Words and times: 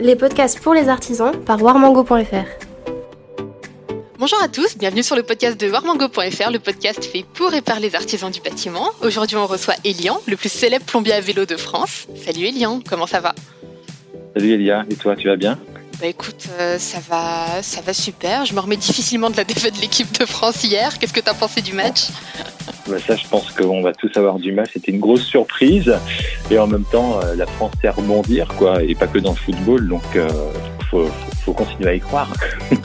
les 0.00 0.16
podcasts 0.16 0.60
pour 0.60 0.74
les 0.74 0.88
artisans 0.88 1.32
par 1.44 1.62
warmango.fr. 1.62 2.46
Bonjour 4.18 4.42
à 4.42 4.48
tous, 4.48 4.76
bienvenue 4.76 5.02
sur 5.02 5.16
le 5.16 5.22
podcast 5.22 5.60
de 5.60 5.70
warmango.fr, 5.70 6.50
le 6.50 6.58
podcast 6.58 7.04
fait 7.04 7.24
pour 7.34 7.54
et 7.54 7.62
par 7.62 7.80
les 7.80 7.94
artisans 7.94 8.30
du 8.30 8.40
bâtiment. 8.40 8.88
Aujourd'hui, 9.00 9.36
on 9.36 9.46
reçoit 9.46 9.74
Elian, 9.84 10.20
le 10.26 10.36
plus 10.36 10.50
célèbre 10.50 10.84
plombier 10.84 11.14
à 11.14 11.20
vélo 11.20 11.46
de 11.46 11.56
France. 11.56 12.06
Salut 12.24 12.46
Elian, 12.46 12.80
comment 12.88 13.06
ça 13.06 13.20
va? 13.20 13.34
Salut 14.34 14.52
Elia, 14.52 14.84
et 14.90 14.94
toi, 14.94 15.16
tu 15.16 15.28
vas 15.28 15.36
bien? 15.36 15.58
Bah 16.00 16.06
écoute, 16.06 16.48
euh, 16.60 16.78
ça 16.78 16.98
va, 17.08 17.62
ça 17.62 17.80
va 17.80 17.92
super. 17.92 18.44
Je 18.44 18.54
me 18.54 18.60
remets 18.60 18.76
difficilement 18.76 19.30
de 19.30 19.36
la 19.36 19.44
défaite 19.44 19.74
de 19.74 19.80
l'équipe 19.80 20.16
de 20.18 20.26
France 20.26 20.62
hier. 20.62 20.98
Qu'est-ce 20.98 21.12
que 21.12 21.20
tu 21.20 21.28
as 21.28 21.34
pensé 21.34 21.60
du 21.60 21.72
match? 21.72 22.08
Ça, 22.98 23.16
je 23.16 23.26
pense 23.28 23.52
qu'on 23.52 23.82
va 23.82 23.92
tous 23.92 24.10
avoir 24.16 24.38
du 24.38 24.52
mal. 24.52 24.66
C'était 24.72 24.92
une 24.92 25.00
grosse 25.00 25.24
surprise. 25.24 25.94
Et 26.50 26.58
en 26.58 26.66
même 26.66 26.84
temps, 26.84 27.20
euh, 27.20 27.34
la 27.34 27.46
France 27.46 27.72
sait 27.80 27.90
rebondir, 27.90 28.48
quoi. 28.56 28.82
Et 28.82 28.94
pas 28.94 29.06
que 29.06 29.18
dans 29.18 29.32
le 29.32 29.36
football. 29.36 29.88
Donc, 29.88 30.02
il 30.14 30.20
euh, 30.20 30.28
faut, 30.90 31.06
faut, 31.44 31.52
continuer 31.52 31.90
à 31.90 31.94
y 31.94 32.00
croire. 32.00 32.32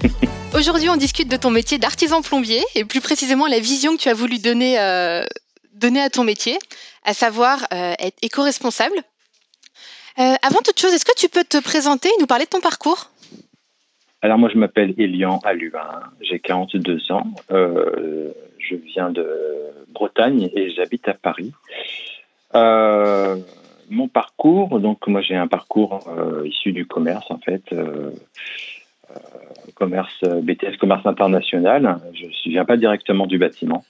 Aujourd'hui, 0.55 0.90
on 0.90 0.98
discute 0.98 1.30
de 1.30 1.38
ton 1.38 1.50
métier 1.50 1.78
d'artisan 1.78 2.22
plombier 2.22 2.62
et 2.76 2.86
plus 2.86 3.02
précisément 3.02 3.48
la 3.48 3.59
vision 3.59 3.95
que 3.95 4.02
tu 4.02 4.09
as 4.09 4.14
voulu 4.14 4.38
donner, 4.38 4.78
donner 5.73 6.00
à 6.00 6.12
ton 6.12 6.23
métier, 6.23 6.59
à 7.04 7.16
savoir 7.16 7.66
être 7.72 8.17
éco-responsable 8.22 8.94
euh, 10.20 10.36
avant 10.44 10.59
toute 10.64 10.80
chose, 10.80 10.94
est-ce 10.94 11.06
que 11.06 11.17
tu 11.17 11.28
peux 11.28 11.44
te 11.44 11.62
présenter 11.62 12.09
et 12.09 12.20
nous 12.20 12.28
parler 12.28 12.45
de 12.45 12.50
ton 12.50 12.62
parcours? 12.62 13.09
Alors 14.22 14.38
moi, 14.38 14.50
je 14.54 14.58
m'appelle 14.58 14.94
Elian 14.98 15.40
Aluin, 15.44 16.02
j'ai 16.22 16.40
42 16.40 17.12
ans, 17.12 17.26
euh, 17.52 18.31
je 18.67 18.76
viens 18.76 19.09
de 19.09 19.27
Bretagne 19.90 20.49
et 20.55 20.72
j'habite 20.72 21.08
à 21.08 21.13
Paris. 21.13 21.52
Euh, 22.55 23.38
mon 23.89 24.08
parcours, 24.08 24.80
donc 24.80 25.05
moi 25.08 25.22
j'ai 25.22 25.36
un 25.36 25.48
parcours 25.48 26.09
issu 26.45 26.72
du 26.72 26.86
commerce 26.86 27.30
en 27.30 27.38
fait, 27.38 27.63
commerce 29.75 30.23
BTS 30.23 30.78
commerce 30.80 31.05
international. 31.05 32.00
Je 32.14 32.25
ne 32.25 32.52
viens 32.52 32.66
pas 32.66 32.78
directement 32.78 33.28
du 33.28 33.38
bâtiment. 33.38 33.83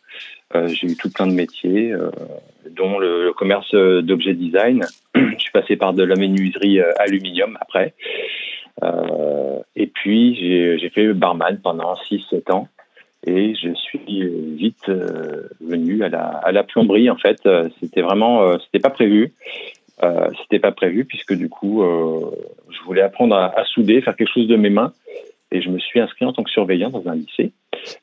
j'ai 0.54 0.88
eu 0.88 0.98
tout 0.98 1.12
plein 1.12 1.28
de 1.28 1.34
métiers, 1.34 1.94
dont 2.72 2.98
le 2.98 3.32
commerce 3.34 3.74
d'objets 3.74 4.34
design 4.34 4.84
je 5.16 5.40
suis 5.40 5.52
passé 5.52 5.76
par 5.76 5.94
de 5.94 6.04
la 6.04 6.16
menuiserie 6.16 6.80
euh, 6.80 6.92
aluminium 6.98 7.58
après. 7.62 7.94
Euh, 8.84 9.60
et 9.76 9.88
puis, 9.88 10.36
j'ai 10.36 10.90
fait 10.90 11.14
barman 11.14 11.60
pendant 11.62 11.94
6-7 12.10 12.52
ans. 12.52 12.68
Et 13.26 13.56
je 13.56 13.74
suis 13.76 14.00
vite 14.56 14.90
euh, 14.90 15.48
venu 15.62 16.04
à 16.04 16.10
la, 16.10 16.24
à 16.24 16.52
la, 16.52 16.64
plomberie. 16.64 17.10
En 17.10 17.18
fait, 17.18 17.48
c'était 17.80 18.02
vraiment, 18.02 18.58
c'était 18.60 18.80
pas 18.80 18.90
prévu. 18.90 19.34
c'était 20.42 20.60
pas 20.60 20.72
prévu 20.72 21.06
puisque 21.06 21.34
du 21.34 21.50
coup, 21.50 21.84
je 22.70 22.84
voulais 22.86 23.02
apprendre 23.02 23.36
à, 23.36 23.64
souder, 23.66 24.02
faire 24.02 24.16
quelque 24.16 24.34
chose 24.34 24.48
de 24.48 24.58
mes 24.58 24.70
mains. 24.70 24.92
Et 25.54 25.62
je 25.62 25.70
me 25.70 25.78
suis 25.78 26.00
inscrit 26.00 26.26
en 26.26 26.34
tant 26.34 26.44
que 26.44 26.50
surveillant 26.50 26.90
dans 26.90 27.08
un 27.08 27.14
lycée, 27.14 27.54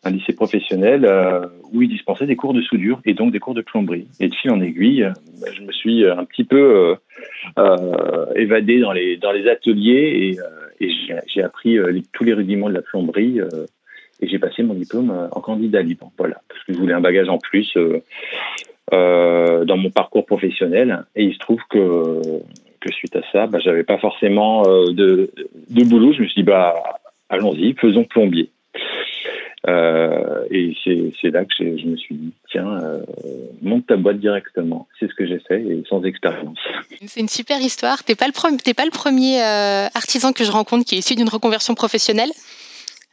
un 0.04 0.10
lycée 0.10 0.32
professionnel 0.32 1.04
euh, 1.04 1.40
où 1.72 1.82
ils 1.82 1.88
dispensaient 1.88 2.26
des 2.26 2.36
cours 2.36 2.54
de 2.54 2.62
soudure 2.62 3.00
et 3.04 3.12
donc 3.12 3.32
des 3.32 3.40
cours 3.40 3.54
de 3.54 3.60
plomberie. 3.60 4.06
Et 4.20 4.28
de 4.28 4.34
fil 4.36 4.52
en 4.52 4.60
aiguille, 4.60 5.08
je 5.52 5.62
me 5.62 5.72
suis 5.72 6.08
un 6.08 6.24
petit 6.24 6.44
peu 6.44 6.56
euh, 6.60 6.94
euh, 7.58 8.26
évadé 8.36 8.78
dans 8.78 8.92
les, 8.92 9.16
dans 9.16 9.32
les 9.32 9.48
ateliers 9.48 10.38
et, 10.80 10.86
et 10.86 10.92
j'ai 11.26 11.42
appris 11.42 11.76
tous 12.12 12.22
les 12.22 12.34
rudiments 12.34 12.68
de 12.68 12.74
la 12.74 12.82
plomberie 12.82 13.40
et 14.20 14.28
j'ai 14.28 14.38
passé 14.38 14.62
mon 14.62 14.74
diplôme 14.74 15.28
en 15.30 15.40
candidat 15.40 15.82
libre. 15.82 16.10
Voilà, 16.18 16.40
parce 16.48 16.62
que 16.64 16.72
je 16.72 16.78
voulais 16.78 16.94
un 16.94 17.00
bagage 17.00 17.28
en 17.28 17.38
plus 17.38 17.76
dans 18.90 19.76
mon 19.76 19.90
parcours 19.90 20.26
professionnel. 20.26 21.04
Et 21.16 21.24
il 21.24 21.34
se 21.34 21.38
trouve 21.38 21.60
que 21.70 22.20
que 22.80 22.90
suite 22.92 23.14
à 23.14 23.20
ça, 23.30 23.46
bah, 23.46 23.58
j'avais 23.62 23.84
pas 23.84 23.98
forcément 23.98 24.62
de, 24.62 25.30
de 25.68 25.84
boulot. 25.84 26.14
Je 26.14 26.22
me 26.22 26.26
suis 26.26 26.42
dit, 26.42 26.46
bah, 26.46 26.74
allons-y, 27.28 27.74
faisons 27.74 28.04
plombier. 28.04 28.50
Euh, 29.68 30.44
et 30.50 30.74
c'est 31.20 31.30
là 31.30 31.44
que 31.44 31.52
je 31.58 31.86
me 31.86 31.96
suis 31.96 32.14
dit, 32.14 32.32
tiens, 32.50 32.78
euh, 32.82 33.00
monte 33.60 33.86
ta 33.86 33.96
boîte 33.96 34.18
directement. 34.18 34.88
C'est 34.98 35.08
ce 35.08 35.14
que 35.14 35.26
j'ai 35.26 35.38
fait 35.40 35.60
et 35.60 35.82
sans 35.88 36.02
expérience. 36.04 36.58
C'est 37.06 37.20
une 37.20 37.28
super 37.28 37.60
histoire. 37.60 37.98
Le 38.08 38.32
premier, 38.32 38.74
pas 38.74 38.84
le 38.84 38.90
premier 38.90 39.42
euh, 39.42 39.86
artisan 39.94 40.32
que 40.32 40.44
je 40.44 40.50
rencontre 40.50 40.84
qui 40.86 40.94
est 40.94 40.98
issu 40.98 41.14
d'une 41.14 41.28
reconversion 41.28 41.74
professionnelle. 41.74 42.30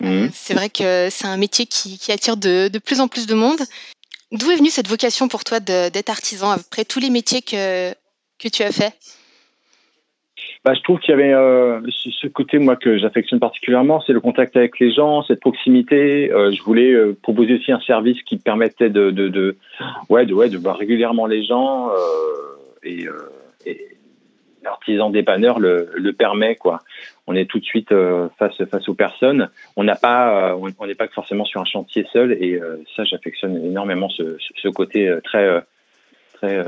Mmh. 0.02 0.28
C'est 0.32 0.54
vrai 0.54 0.70
que 0.70 1.10
c'est 1.10 1.28
un 1.28 1.38
métier 1.38 1.66
qui, 1.66 2.00
attire 2.12 2.38
de, 2.38 2.68
de, 2.68 2.80
plus 2.80 3.02
en 3.02 3.08
plus 3.08 3.26
de 3.26 3.34
monde. 3.34 3.60
D'où 4.32 4.52
est 4.52 4.58
venue 4.58 4.70
cette 4.70 4.88
vocation 4.88 5.28
pour 5.28 5.44
toi 5.44 5.60
d'être 5.60 6.10
artisan 6.10 6.52
après 6.52 6.86
tous 6.86 7.00
les 7.00 7.10
métiers 7.10 7.42
que, 7.42 7.94
que 8.40 8.48
tu 8.48 8.64
as 8.64 8.72
fait 8.72 8.94
bah, 10.66 10.74
je 10.74 10.82
trouve 10.82 11.00
qu'il 11.00 11.12
y 11.12 11.14
avait 11.14 11.34
euh, 11.34 11.80
ce 11.90 12.28
côté 12.28 12.60
moi 12.60 12.76
que 12.76 12.98
j'affectionne 12.98 13.40
particulièrement, 13.40 14.04
c'est 14.06 14.12
le 14.12 14.20
contact 14.20 14.58
avec 14.58 14.80
les 14.80 14.92
gens, 14.92 15.24
cette 15.24 15.40
proximité. 15.40 16.30
Euh, 16.30 16.52
je 16.52 16.62
voulais 16.62 16.92
euh, 16.92 17.18
proposer 17.22 17.56
aussi 17.56 17.72
un 17.72 17.80
service 17.80 18.22
qui 18.24 18.38
permettait 18.38 18.90
de, 18.90 19.12
de, 19.12 19.30
de, 19.30 19.56
ouais, 20.10 20.26
de, 20.26 20.34
ouais, 20.34 20.50
de 20.50 20.58
voir 20.58 20.78
régulièrement 20.78 21.26
les 21.26 21.46
gens 21.46 21.90
et, 22.84 23.06
et 23.66 23.97
l'artisan 24.68 25.10
dépanneur 25.10 25.60
le, 25.60 25.90
le 25.94 26.14
permet 26.14 26.56
quoi. 26.56 26.82
On 27.26 27.36
est 27.36 27.50
tout 27.50 27.60
de 27.60 27.66
suite 27.66 27.94
face 28.38 28.64
face 28.72 28.88
aux 28.88 28.94
personnes. 28.94 29.50
On 29.76 29.84
n'a 29.84 29.96
pas, 29.96 30.56
on 30.56 30.88
n'est 30.88 30.96
pas 30.96 31.08
forcément 31.10 31.46
sur 31.46 31.60
un 31.60 31.66
chantier 31.66 32.06
seul 32.14 32.32
et 32.32 32.62
ça 32.96 33.04
j'affectionne 33.04 33.58
énormément 33.66 34.10
ce, 34.10 34.38
ce 34.56 34.68
côté 34.70 35.14
très 35.24 35.62
très 36.34 36.64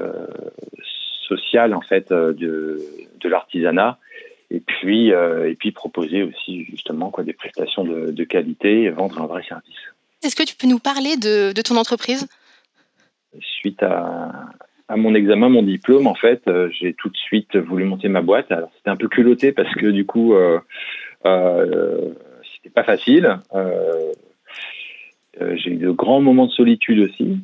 social 1.29 1.73
en 1.73 1.81
fait 1.81 2.11
euh, 2.11 2.33
de, 2.33 2.81
de 3.19 3.29
l'artisanat 3.29 3.97
et 4.51 4.59
puis 4.59 5.13
euh, 5.13 5.49
et 5.49 5.55
puis 5.55 5.71
proposer 5.71 6.23
aussi 6.23 6.65
justement 6.65 7.11
quoi 7.11 7.23
des 7.23 7.33
prestations 7.33 7.83
de, 7.83 8.11
de 8.11 8.23
qualité 8.23 8.83
et 8.83 8.89
vendre 8.89 9.21
un 9.21 9.27
vrai 9.27 9.43
service. 9.43 9.77
Est-ce 10.23 10.35
que 10.35 10.43
tu 10.43 10.55
peux 10.55 10.67
nous 10.67 10.79
parler 10.79 11.15
de, 11.15 11.53
de 11.53 11.61
ton 11.61 11.77
entreprise? 11.77 12.27
Suite 13.39 13.83
à, 13.83 14.31
à, 14.89 14.97
mon 14.97 15.13
examen, 15.13 15.49
mon 15.49 15.63
diplôme, 15.63 16.07
en 16.07 16.15
fait, 16.15 16.41
euh, 16.47 16.69
j'ai 16.71 16.93
tout 16.93 17.09
de 17.09 17.17
suite 17.17 17.55
voulu 17.55 17.85
monter 17.85 18.09
ma 18.09 18.21
boîte. 18.21 18.51
Alors 18.51 18.69
c'était 18.75 18.89
un 18.89 18.95
peu 18.95 19.07
culotté 19.07 19.51
parce 19.51 19.73
que 19.75 19.87
du 19.87 20.05
coup, 20.05 20.33
euh, 20.33 20.59
euh, 21.25 22.09
c'était 22.55 22.73
pas 22.73 22.83
facile. 22.83 23.39
j'ai 25.39 25.71
eu 25.71 25.77
de 25.77 25.91
grands 25.91 26.21
moments 26.21 26.47
de 26.47 26.51
solitude 26.51 26.99
aussi. 26.99 27.37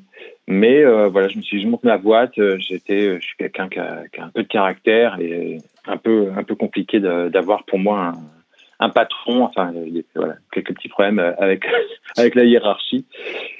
Mais 0.47 0.83
voilà, 0.83 1.27
je 1.27 1.37
me 1.37 1.43
suis 1.43 1.57
dit, 1.57 1.63
je 1.63 1.69
monte 1.69 1.83
ma 1.83 1.97
boîte. 1.97 2.33
J'étais, 2.57 3.19
je 3.19 3.25
suis 3.25 3.37
quelqu'un 3.37 3.69
qui 3.69 3.79
a, 3.79 4.03
un 4.17 4.29
peu 4.29 4.43
de 4.43 4.47
caractère 4.47 5.19
et 5.19 5.57
un 5.87 5.97
peu, 5.97 6.31
un 6.35 6.43
peu 6.43 6.55
compliqué 6.55 6.99
d'avoir 6.99 7.63
pour 7.65 7.79
moi 7.79 8.13
un, 8.79 8.85
un, 8.85 8.89
patron. 8.89 9.43
Enfin, 9.43 9.73
voilà, 10.15 10.35
quelques 10.51 10.75
petits 10.75 10.89
problèmes 10.89 11.19
avec 11.19 11.65
avec 12.17 12.35
la 12.35 12.43
hiérarchie. 12.43 13.05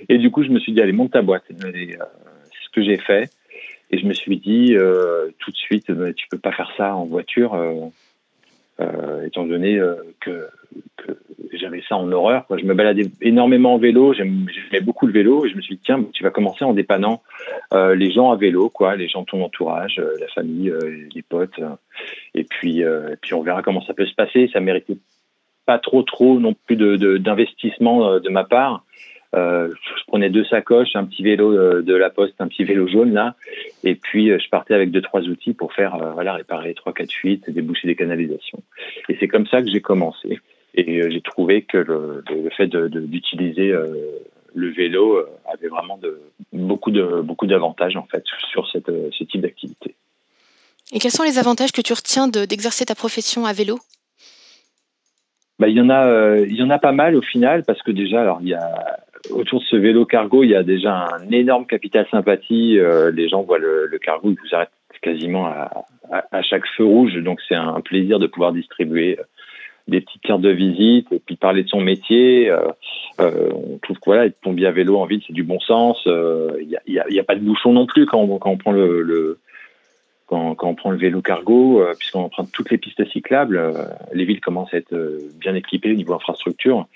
Et 0.10 0.18
du 0.18 0.32
coup, 0.32 0.44
je 0.44 0.50
me 0.50 0.60
suis 0.60 0.74
dit, 0.74 0.82
allez, 0.82 0.92
monte 0.92 1.12
ta 1.12 1.22
boîte. 1.22 1.44
C'est 1.48 1.56
ce 1.58 2.70
que 2.74 2.84
j'ai 2.84 2.98
fait. 2.98 3.30
Et 3.92 3.98
je 3.98 4.06
me 4.06 4.14
suis 4.14 4.38
dit 4.38 4.76
euh, 4.76 5.30
tout 5.40 5.52
de 5.52 5.58
suite, 5.58 5.92
tu 6.16 6.28
peux 6.30 6.40
pas 6.40 6.52
faire 6.52 6.72
ça 6.78 6.96
en 6.96 7.06
voiture, 7.06 7.54
euh, 7.54 9.26
étant 9.26 9.46
donné 9.46 9.80
que, 10.20 10.48
que 10.98 11.58
j'avais 11.58 11.82
ça 11.88 11.96
en 11.96 12.12
horreur. 12.12 12.46
Quoi. 12.48 12.58
Je 12.58 12.66
me 12.66 12.74
baladais 12.74 13.06
énormément 13.22 13.76
en 13.76 13.78
vélo, 13.78 14.14
j'aimais 14.14 14.82
beaucoup 14.82 15.08
le 15.08 15.14
vélo 15.14 15.46
et 15.46 15.50
je 15.50 15.56
me 15.56 15.62
suis 15.62 15.76
dit 15.76 15.82
tiens, 15.84 16.04
tu 16.14 16.24
vas 16.24 16.30
commencer 16.30 16.66
en 16.66 16.74
dépannant 16.74 17.22
euh, 17.74 17.96
les 17.96 18.12
gens 18.12 18.32
à 18.32 18.36
vélo, 18.36 18.70
quoi, 18.70 18.96
les 18.96 19.08
gens 19.08 19.22
de 19.22 19.26
ton 19.26 19.44
entourage, 19.44 20.00
euh, 20.00 20.18
la 20.20 20.28
famille, 20.28 20.70
euh, 20.70 21.08
les 21.14 21.22
potes, 21.22 21.60
et 22.34 22.44
puis 22.44 22.82
et 22.82 23.16
puis 23.22 23.34
on 23.34 23.42
verra 23.42 23.62
comment 23.62 23.82
ça 23.86 23.94
peut 23.94 24.06
se 24.06 24.16
passer. 24.16 24.50
Ça 24.52 24.60
méritait 24.60 24.98
pas 25.66 25.80
trop 25.80 26.04
trop 26.04 26.40
non 26.40 26.54
plus 26.66 26.76
de 26.76 27.18
d'investissement 27.18 28.20
de, 28.20 28.30
ma 28.30 28.44
part. 28.44 28.84
Je 29.36 30.06
prenais 30.08 30.30
deux 30.30 30.46
sacoches, 30.46 30.96
un 30.96 31.06
petit 31.06 31.24
vélo 31.24 31.82
de 31.82 31.96
la 31.96 32.10
poste, 32.10 32.36
un 32.40 32.48
petit 32.48 32.64
vélo 32.64 32.88
jaune 32.88 33.14
là, 33.14 33.36
et 33.84 33.96
puis 33.96 34.30
je 34.30 34.50
partais 34.50 34.74
avec 34.74 34.92
deux 34.92 35.02
trois 35.02 35.22
outils 35.22 35.54
pour 35.54 35.74
faire 35.74 35.98
voilà 36.14 36.34
réparer 36.34 36.74
trois 36.74 36.94
quatre 36.94 37.12
fuites, 37.12 37.50
déboucher 37.50 37.88
des 37.88 37.96
canalisations. 37.96 38.62
Et 39.10 39.18
c'est 39.20 39.28
comme 39.28 39.48
ça 39.48 39.62
que 39.62 39.70
j'ai 39.70 39.82
commencé. 39.82 40.40
Et 40.76 41.02
euh, 41.02 41.10
j'ai 41.10 41.22
trouvé 41.22 41.62
que 41.62 41.78
le, 41.78 42.24
le 42.30 42.50
fait 42.50 42.68
d'utiliser 42.68 43.72
euh, 43.72 43.88
le 44.54 44.70
vélo 44.72 45.16
euh, 45.16 45.30
avait 45.52 45.70
vraiment 45.70 45.98
de, 45.98 46.20
beaucoup 46.52 46.92
de 46.92 47.22
beaucoup 47.22 47.48
d'avantages 47.48 47.96
en 47.96 48.06
fait 48.12 48.24
sur 48.52 48.70
cette, 48.70 48.92
ce 49.12 49.24
type 49.24 49.42
d'activité. 49.42 49.96
Et 50.92 51.00
quels 51.00 51.12
sont 51.12 51.24
les 51.24 51.40
avantages 51.40 51.72
que 51.72 51.82
tu 51.82 51.94
retiens 51.94 52.28
d'exercer 52.28 52.86
ta 52.86 52.94
profession 52.94 53.46
à 53.46 53.54
vélo? 53.54 53.80
Bah, 55.58 55.70
il 55.70 55.78
y 55.78 55.82
en 55.82 55.90
a, 55.90 56.38
il 56.40 56.56
y 56.56 56.62
en 56.62 56.70
a 56.70 56.78
pas 56.78 56.92
mal 56.92 57.16
au 57.16 57.22
final 57.22 57.64
parce 57.64 57.82
que 57.82 57.92
déjà, 57.92 58.22
alors 58.22 58.40
il 58.42 58.50
y 58.50 58.54
a 58.54 59.00
autour 59.32 59.60
de 59.60 59.66
ce 59.66 59.76
vélo 59.76 60.06
cargo, 60.06 60.44
il 60.44 60.50
y 60.50 60.56
a 60.56 60.64
déjà 60.64 61.08
un 61.14 61.30
énorme 61.32 61.66
capital 61.66 62.08
sympathie. 62.12 62.78
les 63.14 63.30
gens 63.30 63.44
voient 63.44 63.60
le, 63.60 63.88
le, 63.88 63.98
cargo, 64.00 64.32
ils 64.32 64.38
vous 64.40 64.56
arrêtent 64.56 64.70
quasiment 65.02 65.46
à, 65.46 65.86
à, 66.32 66.42
chaque 66.42 66.66
feu 66.78 66.84
rouge, 66.84 67.16
donc 67.16 67.40
c'est 67.48 67.56
un 67.56 67.82
plaisir 67.82 68.20
de 68.20 68.28
pouvoir 68.28 68.54
distribuer 68.54 69.18
des 69.88 70.02
petites 70.02 70.22
cartes 70.22 70.42
de 70.42 70.50
visite 70.50 71.12
et 71.12 71.20
puis 71.20 71.36
parler 71.36 71.64
de 71.64 71.70
son 71.70 71.82
métier. 71.82 72.50
Euh, 72.50 72.68
euh, 73.20 73.52
on 73.54 73.78
trouve 73.78 73.98
que 73.98 74.06
voilà, 74.06 74.26
être 74.26 74.40
plombier 74.40 74.68
à 74.68 74.72
vélo 74.72 74.98
en 74.98 75.06
ville, 75.06 75.22
c'est 75.26 75.34
du 75.34 75.44
bon 75.44 75.60
sens. 75.60 76.02
Il 76.06 76.12
euh, 76.12 76.64
n'y 76.88 77.00
a, 77.00 77.04
a, 77.04 77.24
pas 77.24 77.36
de 77.36 77.42
bouchon 77.42 77.74
non 77.74 77.86
plus 77.86 78.06
quand 78.06 78.20
on, 78.20 78.38
quand 78.40 78.50
on 78.50 78.58
prend 78.58 78.72
le, 78.72 79.02
le, 79.02 79.40
quand, 80.26 80.56
on 80.64 80.76
prend 80.76 80.90
le 80.90 80.98
vélo 80.98 81.22
cargo, 81.22 81.84
puisqu'on 82.00 82.22
emprunte 82.22 82.52
toutes 82.52 82.72
les 82.72 82.80
pistes 82.80 83.08
cyclables, 83.12 83.62
les 84.12 84.26
villes 84.26 84.42
commencent 84.42 84.74
à 84.74 84.78
être 84.78 84.96
bien 85.40 85.54
équipées 85.54 85.92
au 85.92 85.96
niveau 85.96 86.16
infrastructure. 86.16 86.88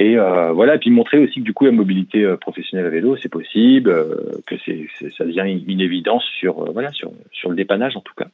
Et 0.00 0.16
voilà, 0.16 0.76
et 0.76 0.78
puis 0.78 0.90
montrer 0.90 1.18
aussi 1.18 1.40
que 1.40 1.44
du 1.44 1.52
coup 1.52 1.64
la 1.64 1.72
mobilité 1.72 2.24
professionnelle 2.40 2.86
à 2.86 2.90
vélo, 2.90 3.16
c'est 3.16 3.28
possible, 3.28 3.92
que 4.46 4.54
c'est, 4.64 4.86
ça 5.16 5.24
devient 5.24 5.60
une, 5.66 5.80
évidence 5.80 6.24
sur 6.38 6.72
voilà 6.72 6.92
sur 6.92 7.10
sur 7.32 7.50
le 7.50 7.56
dépannage 7.56 7.96
en 7.96 8.00
tout 8.00 8.14
cas. 8.14 8.28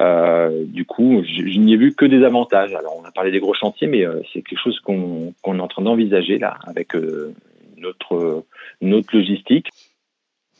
Euh, 0.00 0.64
du 0.66 0.84
coup, 0.84 1.22
je, 1.24 1.58
n'y 1.58 1.74
ai 1.74 1.76
vu 1.76 1.94
que 1.94 2.04
des 2.04 2.24
avantages. 2.24 2.74
Alors, 2.74 2.96
on 2.98 3.04
a 3.04 3.12
parlé 3.12 3.30
des 3.30 3.40
gros 3.40 3.54
chantiers, 3.54 3.86
mais 3.86 4.06
euh, 4.06 4.20
c'est 4.32 4.42
quelque 4.42 4.62
chose 4.62 4.80
qu'on 4.80 5.32
est 5.46 5.60
en 5.60 5.68
train 5.68 5.82
d'envisager 5.82 6.38
là 6.38 6.58
avec 6.66 6.94
euh, 6.96 7.34
notre 7.76 8.44
notre 8.80 9.14
logistique. 9.16 9.68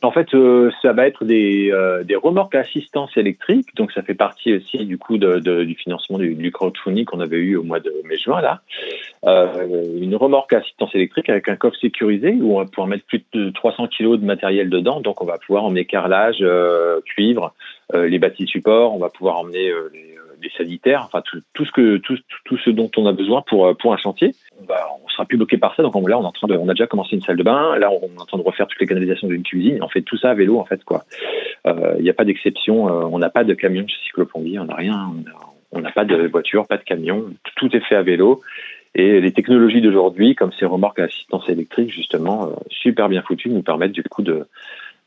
En 0.03 0.11
fait, 0.11 0.33
euh, 0.33 0.69
ça 0.81 0.91
va 0.91 1.07
être 1.07 1.23
des, 1.23 1.71
euh, 1.71 2.03
des 2.03 2.17
remorques 2.17 2.55
à 2.55 2.59
assistance 2.59 3.15
électrique. 3.15 3.73
Donc, 3.75 3.93
ça 3.93 4.03
fait 4.03 4.13
partie 4.13 4.53
aussi 4.53 4.85
du 4.85 4.97
coup 4.97 5.17
de, 5.17 5.39
de, 5.39 5.63
du 5.63 5.75
financement 5.75 6.17
du, 6.17 6.35
du 6.35 6.51
crowdfunding 6.51 7.05
qu'on 7.05 7.21
avait 7.21 7.37
eu 7.37 7.55
au 7.55 7.63
mois 7.63 7.79
de 7.79 7.93
mai-juin 8.03 8.41
là. 8.41 8.61
Euh, 9.25 9.85
une 10.01 10.15
remorque 10.15 10.53
à 10.53 10.57
assistance 10.57 10.93
électrique 10.95 11.29
avec 11.29 11.47
un 11.47 11.55
coffre 11.55 11.77
sécurisé 11.79 12.33
où 12.33 12.55
on 12.55 12.59
va 12.59 12.65
pouvoir 12.65 12.87
mettre 12.87 13.05
plus 13.05 13.23
de 13.33 13.49
300 13.51 13.87
kg 13.87 14.17
de 14.17 14.25
matériel 14.25 14.69
dedans. 14.69 14.99
Donc, 14.99 15.21
on 15.21 15.25
va 15.25 15.37
pouvoir 15.37 15.63
emmener 15.63 15.85
carrelage, 15.85 16.37
euh, 16.41 16.99
cuivre, 17.05 17.53
les 17.93 18.17
bâtis 18.17 18.47
supports. 18.47 18.95
On 18.95 18.99
va 18.99 19.09
pouvoir 19.09 19.37
emmener 19.37 19.71
les, 19.93 20.15
les, 20.41 20.49
sanitaires, 20.57 21.03
enfin 21.05 21.21
tout, 21.53 21.65
ce 21.65 21.71
que 21.71 21.97
tout, 21.97 22.17
tout 22.43 22.57
ce 22.57 22.71
dont 22.71 22.89
on 22.97 23.05
a 23.05 23.13
besoin 23.13 23.43
pour 23.47 23.77
pour 23.77 23.93
un 23.93 23.97
chantier. 23.97 24.33
On 24.59 24.65
va, 24.65 24.87
sera 25.13 25.25
plus 25.25 25.37
bloqué 25.37 25.57
par 25.57 25.75
ça. 25.75 25.83
Donc 25.83 26.09
là, 26.09 26.17
on 26.17 26.23
est 26.23 26.25
en 26.25 26.31
train 26.31 26.47
de, 26.47 26.55
on 26.55 26.67
a 26.67 26.73
déjà 26.73 26.87
commencé 26.87 27.15
une 27.15 27.21
salle 27.21 27.37
de 27.37 27.43
bain. 27.43 27.77
Là, 27.77 27.91
on 27.91 28.07
est 28.07 28.21
en 28.21 28.25
train 28.25 28.37
de 28.37 28.43
refaire 28.43 28.67
toutes 28.67 28.81
les 28.81 28.87
canalisations 28.87 29.27
d'une 29.27 29.43
cuisine. 29.43 29.79
On 29.81 29.87
fait 29.87 30.01
tout 30.01 30.17
ça 30.17 30.31
à 30.31 30.33
vélo, 30.33 30.59
en 30.59 30.65
fait, 30.65 30.83
quoi. 30.83 31.03
Il 31.65 31.71
euh, 31.71 32.01
n'y 32.01 32.09
a 32.09 32.13
pas 32.13 32.25
d'exception. 32.25 32.87
Euh, 32.87 33.07
on 33.11 33.19
n'a 33.19 33.29
pas 33.29 33.43
de 33.43 33.53
camion 33.53 33.83
de 33.83 33.91
cycloplombier. 34.05 34.59
On 34.59 34.65
n'a 34.65 34.75
rien. 34.75 35.13
On 35.71 35.79
n'a 35.79 35.91
pas 35.91 36.05
de 36.05 36.27
voiture, 36.27 36.67
pas 36.67 36.77
de 36.77 36.83
camion. 36.83 37.25
Tout 37.55 37.75
est 37.75 37.79
fait 37.81 37.95
à 37.95 38.03
vélo. 38.03 38.41
Et 38.95 39.19
les 39.21 39.31
technologies 39.33 39.81
d'aujourd'hui, 39.81 40.35
comme 40.35 40.51
ces 40.59 40.65
remorques 40.65 40.99
à 40.99 41.05
assistance 41.05 41.49
électrique, 41.49 41.91
justement, 41.91 42.47
euh, 42.47 42.51
super 42.69 43.09
bien 43.09 43.23
foutues, 43.23 43.49
nous 43.49 43.63
permettent 43.63 43.91
du 43.91 44.03
coup 44.03 44.21
de 44.21 44.47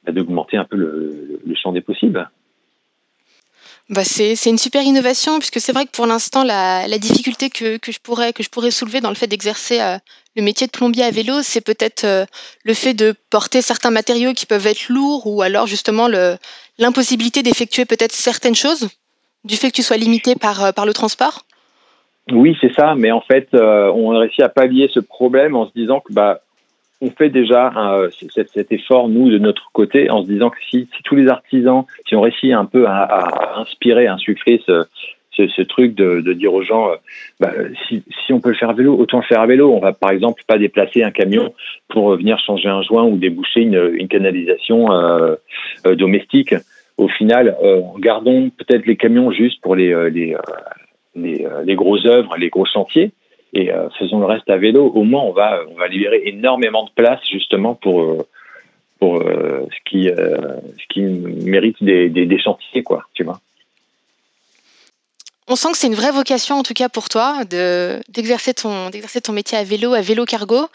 bah, 0.05 0.12
d'augmenter 0.12 0.56
un 0.56 0.65
peu 0.65 0.77
le, 0.77 1.41
le 1.44 1.55
champ 1.55 1.73
des 1.73 1.81
possibles. 1.81 2.29
Bah 3.88 4.03
c'est, 4.03 4.35
une 4.47 4.59
super 4.59 4.83
innovation 4.83 5.38
puisque 5.38 5.61
c'est 5.61 5.73
vrai 5.73 5.87
que 5.87 5.93
pour 5.93 6.06
l'instant 6.06 6.43
la, 6.43 6.88
la 6.88 6.99
difficulté 6.99 7.50
que, 7.50 7.77
que, 7.77 7.93
je 7.93 8.00
pourrais 8.00 8.33
que 8.33 8.43
je 8.43 8.50
pourrais 8.50 8.73
soulever 8.73 9.00
dans 9.00 9.11
le 9.11 9.15
fait 9.15 9.29
d'exercer 9.29 9.81
euh, 9.81 9.97
le 10.35 10.43
métier 10.43 10.67
de 10.67 10.73
plombier 10.73 11.05
à 11.05 11.12
vélo, 11.12 11.41
c'est 11.43 11.61
peut-être 11.61 12.03
euh, 12.03 12.27
le 12.65 12.75
fait 12.75 12.94
de 12.94 13.15
porter 13.31 13.62
certains 13.62 13.93
matériaux 13.93 14.33
qui 14.33 14.44
peuvent 14.44 14.67
être 14.67 14.88
lourds 14.88 15.29
ou 15.29 15.41
alors 15.41 15.69
justement 15.69 16.09
l'impossibilité 16.79 17.44
d'effectuer 17.44 17.85
peut-être 17.85 18.12
certaines 18.12 18.56
choses 18.56 18.88
du 19.44 19.56
fait 19.56 19.71
que 19.71 19.77
tu 19.77 19.85
sois 19.85 19.99
limité 19.99 20.35
par, 20.35 20.75
par 20.75 20.85
le 20.85 20.93
transport. 20.93 21.45
Oui, 22.32 22.56
c'est 22.61 22.73
ça, 22.73 22.94
mais 22.96 23.12
en 23.12 23.20
fait, 23.20 23.49
on 23.52 24.12
a 24.12 24.19
réussi 24.19 24.43
à 24.43 24.49
pallier 24.49 24.88
ce 24.93 25.00
problème 25.00 25.55
en 25.55 25.67
se 25.67 25.73
disant 25.75 26.00
que 26.00 26.12
bah 26.12 26.40
on 27.00 27.11
fait 27.11 27.28
déjà 27.28 27.73
un, 27.75 28.08
cet, 28.11 28.50
cet, 28.50 28.73
effort, 28.73 29.08
nous, 29.08 29.31
de 29.31 29.38
notre 29.38 29.70
côté, 29.73 30.11
en 30.11 30.23
se 30.23 30.28
disant 30.28 30.50
que 30.50 30.56
si, 30.70 30.88
si 30.96 31.02
tous 31.05 31.14
les 31.14 31.28
artisans, 31.28 31.84
si 32.08 32.17
on 32.17 32.23
réussit 32.23 32.52
un 32.52 32.64
peu 32.64 32.87
à, 32.87 33.02
à 33.02 33.61
inspirer, 33.61 34.06
à 34.06 34.14
insuffler 34.14 34.62
ce, 34.67 34.84
ce, 35.32 35.46
ce 35.49 35.62
truc 35.62 35.94
de, 35.94 36.20
de, 36.20 36.32
dire 36.32 36.55
aux 36.55 36.62
gens, 36.62 36.90
euh, 36.90 36.96
bah, 37.38 37.52
si, 37.87 38.02
si, 38.25 38.32
on 38.32 38.40
peut 38.40 38.49
le 38.50 38.55
faire 38.55 38.70
à 38.70 38.75
vélo, 38.75 38.96
autant 38.99 39.19
le 39.19 39.25
faire 39.25 39.40
à 39.40 39.46
vélo. 39.46 39.73
On 39.73 39.81
va, 39.81 39.93
par 39.93 40.11
exemple, 40.11 40.43
pas 40.46 40.58
déplacer 40.58 41.02
un 41.02 41.11
camion 41.11 41.55
pour 41.88 42.17
venir 42.17 42.38
changer 42.38 42.69
un 42.69 42.82
joint 42.82 43.05
ou 43.05 43.17
déboucher 43.17 43.61
une, 43.61 43.90
une 43.94 44.08
canalisation 44.08 44.90
euh, 44.93 45.34
euh, 45.87 45.94
domestique. 45.94 46.55
Au 46.96 47.08
final, 47.08 47.56
euh, 47.62 47.82
gardons 47.99 48.49
peut-être 48.49 48.87
les 48.87 48.96
camions 48.96 49.31
juste 49.31 49.61
pour 49.61 49.76
les, 49.76 49.93
euh, 49.93 50.08
les, 50.08 50.34
les, 51.16 51.46
les 51.64 51.74
grosses 51.74 52.06
œuvres, 52.06 52.36
les 52.36 52.48
gros 52.48 52.66
chantiers 52.66 53.12
et 53.56 53.72
euh, 53.72 53.88
faisons 53.98 54.20
le 54.20 54.26
reste 54.26 54.48
à 54.50 54.56
vélo. 54.56 54.86
Au 54.94 55.02
moins, 55.02 55.22
on 55.22 55.32
va, 55.32 55.60
on 55.70 55.74
va 55.76 55.88
libérer 55.88 56.22
énormément 56.26 56.84
de 56.84 56.90
place 56.90 57.20
justement 57.30 57.74
pour, 57.74 58.02
euh, 58.02 58.26
pour 58.98 59.16
euh, 59.16 59.66
ce, 59.70 59.90
qui, 59.90 60.08
ce 60.08 60.86
qui 60.90 61.00
mérite 61.00 61.82
des, 61.82 62.08
des, 62.08 62.26
des, 62.26 62.38
chantiers, 62.38 62.82
quoi, 62.82 63.04
tu 63.14 63.24
vois. 63.24 63.40
On 65.48 65.54
sent 65.54 65.70
que 65.72 65.78
c'est 65.78 65.86
une 65.86 65.94
vraie 65.94 66.10
vocation, 66.10 66.56
en 66.56 66.64
tout 66.64 66.74
cas 66.74 66.88
pour 66.88 67.08
toi, 67.08 67.44
d'exercer 68.08 68.52
ton, 68.52 68.90
ton 69.22 69.32
métier 69.32 69.56
à 69.56 69.62
vélo, 69.62 69.94
à 69.94 70.00
vélo 70.00 70.24
cargo. 70.24 70.66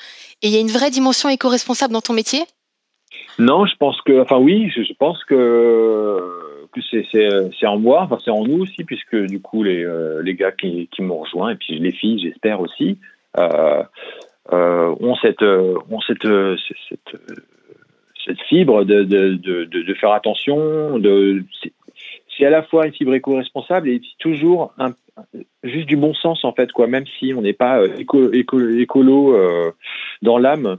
Et 0.41 0.47
il 0.47 0.53
y 0.53 0.57
a 0.57 0.61
une 0.61 0.69
vraie 0.71 0.89
dimension 0.89 1.27
éco-responsable 1.27 1.93
dans 1.93 2.01
ton 2.01 2.13
métier? 2.13 2.39
Non, 3.37 3.65
je 3.65 3.75
pense 3.75 4.01
que, 4.01 4.21
enfin 4.21 4.37
oui, 4.37 4.71
je, 4.73 4.81
je 4.83 4.93
pense 4.93 5.23
que 5.25 6.17
que 6.71 6.81
c'est 6.81 7.67
en 7.67 7.77
moi, 7.77 8.01
enfin 8.03 8.17
c'est 8.23 8.31
en 8.31 8.43
nous 8.43 8.61
aussi, 8.63 8.83
puisque 8.83 9.15
du 9.15 9.39
coup 9.39 9.63
les, 9.63 9.83
euh, 9.83 10.21
gars 10.23 10.51
qui, 10.51 10.87
m'ont 10.99 11.19
rejoint 11.19 11.51
et 11.51 11.55
puis 11.55 11.79
les 11.79 11.91
filles, 11.91 12.19
j'espère 12.19 12.61
aussi, 12.61 12.97
euh, 13.37 13.83
euh, 14.51 14.95
ont 14.99 15.15
cette 15.15 15.43
ont 15.43 16.01
cette 16.07 16.27
cette, 18.25 18.41
fibre 18.47 18.85
de, 18.85 19.93
faire 19.99 20.11
attention. 20.11 21.01
C'est 22.37 22.45
à 22.45 22.49
la 22.49 22.63
fois 22.63 22.87
une 22.87 22.93
fibre 22.93 23.13
éco-responsable 23.13 23.89
et 23.89 24.01
toujours 24.19 24.73
un, 24.77 24.93
juste 25.63 25.87
du 25.87 25.97
bon 25.97 26.13
sens 26.13 26.45
en 26.45 26.53
fait 26.53 26.71
quoi. 26.71 26.87
Même 26.87 27.05
si 27.19 27.33
on 27.33 27.41
n'est 27.41 27.53
pas 27.53 27.85
éco, 27.85 28.31
éco, 28.31 28.59
écolo 28.59 29.35
dans 30.21 30.37
l'âme, 30.37 30.77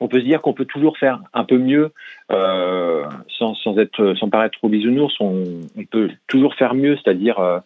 on 0.00 0.08
peut 0.08 0.20
se 0.20 0.24
dire 0.24 0.40
qu'on 0.42 0.52
peut 0.52 0.64
toujours 0.64 0.96
faire 0.96 1.20
un 1.34 1.44
peu 1.44 1.58
mieux 1.58 1.90
euh, 2.30 3.04
sans, 3.38 3.54
sans, 3.54 3.78
être 3.78 4.14
sans 4.14 4.28
paraître 4.28 4.58
trop 4.58 4.68
bisounours. 4.68 5.14
On, 5.20 5.60
on 5.76 5.84
peut 5.84 6.10
toujours 6.28 6.54
faire 6.54 6.74
mieux, 6.74 6.96
c'est-à-dire 6.96 7.38
euh, 7.38 7.58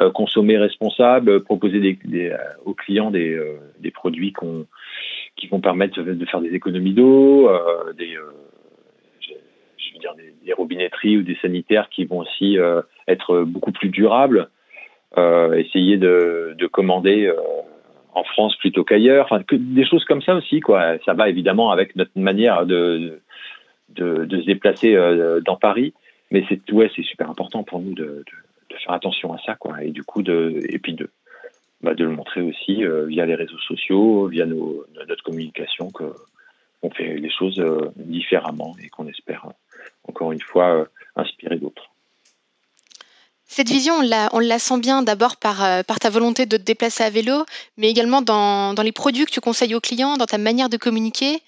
euh 0.00 0.10
consommer 0.10 0.58
responsable, 0.58 1.42
proposer 1.44 1.80
des, 1.80 1.98
des, 2.04 2.30
euh, 2.30 2.38
aux 2.64 2.74
clients 2.74 3.10
des, 3.10 3.32
euh, 3.32 3.58
des 3.78 3.90
produits 3.90 4.32
qui 5.36 5.46
vont 5.48 5.60
permettre 5.60 6.02
de 6.02 6.24
faire 6.24 6.40
des 6.40 6.54
économies 6.54 6.94
d'eau, 6.94 7.48
dire 9.98 10.14
des, 10.14 10.34
des, 10.44 10.52
robinetteries 10.52 11.16
ou 11.16 11.22
des 11.22 11.36
sanitaires 11.36 11.88
qui 11.88 12.04
vont 12.04 12.18
aussi 12.18 12.58
être 13.08 13.44
beaucoup 13.44 13.72
plus 13.72 13.88
durables. 13.88 14.50
essayer 15.16 15.96
de, 15.96 16.54
de 16.58 16.66
commander 16.66 17.32
en 18.16 18.24
France 18.24 18.56
plutôt 18.56 18.82
qu'ailleurs. 18.82 19.28
Que, 19.46 19.54
des 19.54 19.84
choses 19.84 20.04
comme 20.04 20.22
ça 20.22 20.34
aussi, 20.34 20.60
quoi. 20.60 20.98
Ça 21.04 21.12
va 21.12 21.28
évidemment 21.28 21.70
avec 21.70 21.94
notre 21.96 22.18
manière 22.18 22.66
de, 22.66 23.20
se 23.96 24.46
déplacer 24.46 24.96
euh, 24.96 25.40
dans 25.40 25.56
Paris, 25.56 25.94
mais 26.30 26.44
c'est 26.48 26.72
ouais, 26.72 26.90
c'est 26.96 27.04
super 27.04 27.30
important 27.30 27.62
pour 27.62 27.80
nous 27.80 27.94
de, 27.94 28.24
faire 28.84 28.92
attention 28.92 29.32
à 29.32 29.38
ça. 29.38 29.56
Et 29.82 29.90
du 29.90 30.02
coup, 30.02 30.22
et 30.22 30.78
puis 30.78 30.94
de, 30.94 31.10
bah, 31.82 31.94
de 31.94 32.04
le 32.04 32.10
montrer 32.10 32.40
aussi 32.40 32.84
euh, 32.84 33.06
via 33.06 33.26
les 33.26 33.34
réseaux 33.34 33.58
sociaux, 33.58 34.26
via 34.28 34.46
notre 34.46 35.22
communication, 35.22 35.90
que 35.90 36.04
on 36.82 36.90
fait 36.90 37.16
les 37.16 37.30
choses 37.30 37.58
euh, 37.58 37.90
différemment 37.96 38.76
et 38.82 38.88
qu'on 38.88 39.08
espère 39.08 39.46
encore 40.08 40.32
une 40.32 40.40
fois 40.40 40.86
inspirer 41.16 41.56
d'autres. 41.56 41.90
Cette 43.48 43.68
vision, 43.68 43.94
on 44.32 44.38
la, 44.38 44.58
sent 44.58 44.80
bien 44.80 45.02
d'abord 45.02 45.36
par, 45.36 45.64
euh, 45.64 45.82
par 45.82 46.00
ta 46.00 46.10
volonté 46.10 46.46
de 46.46 46.56
te 46.56 46.62
déplacer 46.62 47.04
à 47.04 47.10
vélo, 47.10 47.44
mais 47.76 47.88
également 47.88 48.20
dans, 48.20 48.74
les 48.82 48.92
produits 48.92 49.24
que 49.24 49.30
tu 49.30 49.40
conseilles 49.40 49.74
aux 49.74 49.80
clients, 49.80 50.16
dans 50.16 50.26
ta 50.26 50.38
manière 50.38 50.68
de 50.68 50.76
communiquer. 50.76 51.40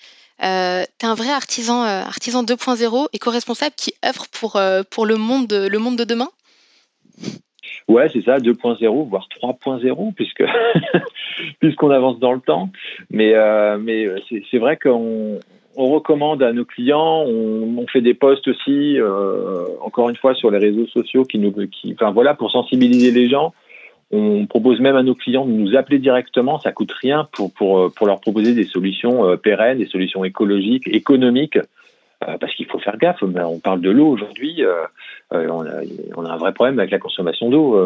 Euh, 0.42 0.84
tu 1.00 1.06
es 1.06 1.08
un 1.08 1.14
vrai 1.14 1.30
artisan, 1.30 1.82
euh, 1.82 2.02
artisan 2.02 2.44
2.0 2.44 3.08
éco-responsable 3.12 3.74
qui 3.76 3.92
œuvre 4.04 4.26
pour, 4.32 4.56
euh, 4.56 4.82
pour 4.88 5.06
le, 5.06 5.16
monde 5.16 5.48
de, 5.48 5.66
le 5.66 5.78
monde 5.78 5.96
de 5.96 6.04
demain 6.04 6.28
Ouais, 7.88 8.08
c'est 8.12 8.22
ça, 8.22 8.38
2.0, 8.38 9.08
voire 9.08 9.26
3.0, 9.42 10.14
puisque 10.14 10.44
puisqu'on 11.60 11.90
avance 11.90 12.20
dans 12.20 12.32
le 12.32 12.40
temps. 12.40 12.70
Mais, 13.10 13.32
mais 13.78 14.06
c'est 14.50 14.58
vrai 14.58 14.76
qu'on 14.76 15.40
on 15.78 15.88
recommande 15.90 16.42
à 16.42 16.52
nos 16.52 16.64
clients, 16.64 17.24
on, 17.24 17.86
fait 17.86 18.00
des 18.00 18.12
posts 18.12 18.48
aussi, 18.48 19.00
euh, 19.00 19.64
encore 19.80 20.10
une 20.10 20.16
fois 20.16 20.34
sur 20.34 20.50
les 20.50 20.58
réseaux 20.58 20.86
sociaux 20.88 21.22
qui 21.22 21.38
nous, 21.38 21.52
qui, 21.68 21.94
enfin 21.94 22.10
voilà, 22.10 22.34
pour 22.34 22.50
sensibiliser 22.50 23.12
les 23.12 23.28
gens. 23.28 23.54
On 24.10 24.46
propose 24.46 24.80
même 24.80 24.96
à 24.96 25.02
nos 25.02 25.14
clients 25.14 25.46
de 25.46 25.52
nous 25.52 25.76
appeler 25.76 25.98
directement, 25.98 26.58
ça 26.58 26.72
coûte 26.72 26.92
rien 26.92 27.28
pour 27.32 27.52
pour 27.52 27.92
pour 27.94 28.06
leur 28.06 28.20
proposer 28.20 28.54
des 28.54 28.64
solutions 28.64 29.24
euh, 29.24 29.36
pérennes, 29.36 29.78
des 29.78 29.86
solutions 29.86 30.24
écologiques, 30.24 30.88
économiques, 30.88 31.58
euh, 32.26 32.36
parce 32.38 32.52
qu'il 32.54 32.66
faut 32.66 32.80
faire 32.80 32.96
gaffe. 32.96 33.22
On 33.22 33.60
parle 33.60 33.80
de 33.80 33.90
l'eau 33.90 34.08
aujourd'hui, 34.08 34.64
euh, 34.64 34.82
euh, 35.32 35.48
on, 36.16 36.24
a, 36.24 36.32
un 36.32 36.36
vrai 36.36 36.52
problème 36.52 36.76
avec 36.80 36.90
la 36.90 36.98
consommation 36.98 37.48
d'eau. 37.48 37.78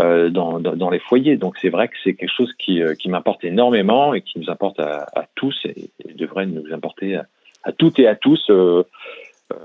Euh, 0.00 0.30
dans, 0.30 0.90
les 0.90 1.00
foyers. 1.00 1.36
Donc 1.36 1.56
c'est 1.60 1.70
vrai 1.70 1.88
que 1.88 1.94
c'est 2.04 2.14
quelque 2.14 2.32
chose 2.32 2.52
qui, 2.56 2.82
euh, 2.82 2.94
m'importe 3.06 3.42
énormément 3.42 4.14
et 4.14 4.22
qui 4.22 4.38
nous 4.38 4.48
importe 4.48 4.78
à, 4.78 5.26
tous 5.34 5.56
et, 5.64 5.90
devrait 6.14 6.46
nous 6.46 6.72
importer 6.72 7.16
à, 7.16 7.72
toutes 7.72 7.98
et 7.98 8.06
à 8.06 8.14
tous. 8.14 8.48
Euh, 8.50 8.84